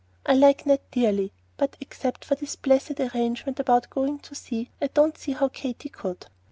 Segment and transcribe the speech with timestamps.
[0.25, 4.87] I like Ned dearly, but except for this blessed arrangement about going to sea, I
[4.87, 6.25] don't see how Katy could."